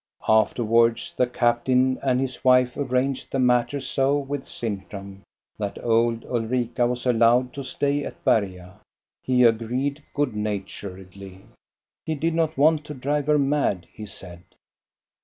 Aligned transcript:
Afterwards 0.27 1.13
the 1.15 1.27
captain 1.27 1.99
and 2.01 2.19
his 2.19 2.43
wife 2.43 2.75
arranged 2.75 3.31
the 3.31 3.37
matter 3.37 3.79
so 3.79 4.17
with 4.17 4.47
Sintram 4.47 5.21
that 5.59 5.77
old 5.85 6.23
Ulrika 6.25 6.87
was 6.87 7.05
allowed 7.05 7.53
to 7.53 7.63
stay 7.63 8.03
at 8.03 8.23
Berga. 8.25 8.79
He 9.21 9.43
agreed 9.43 10.01
good 10.15 10.35
naturedly. 10.35 11.41
"He 12.03 12.15
did 12.15 12.33
not 12.33 12.57
want 12.57 12.83
to 12.85 12.95
drive 12.95 13.27
her 13.27 13.37
mad," 13.37 13.85
he 13.93 14.07
said. 14.07 14.41